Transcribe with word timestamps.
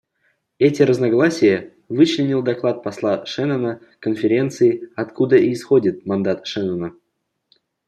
Эти 0.57 0.81
разногласия 0.81 1.73
вычленил 1.87 2.41
доклад 2.41 2.81
посла 2.81 3.23
Шеннона 3.27 3.81
Конференции, 3.99 4.89
откуда 4.95 5.35
и 5.37 5.53
исходит 5.53 6.07
мандат 6.07 6.47
Шеннона. 6.47 6.95